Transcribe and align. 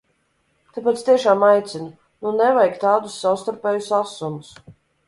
Tāpēc 0.77 1.03
tiešām 1.09 1.45
aicinu: 1.49 1.91
nu, 2.25 2.35
nevajag 2.41 2.81
tādus 2.87 3.21
savstarpējus 3.27 3.97
asumus! 4.05 4.55